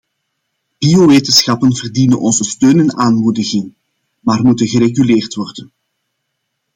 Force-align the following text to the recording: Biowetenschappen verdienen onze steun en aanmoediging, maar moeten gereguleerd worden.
Biowetenschappen 0.79 1.75
verdienen 1.75 2.19
onze 2.19 2.43
steun 2.43 2.79
en 2.79 2.95
aanmoediging, 2.97 3.73
maar 4.19 4.43
moeten 4.43 4.67
gereguleerd 4.67 5.33
worden. 5.35 5.71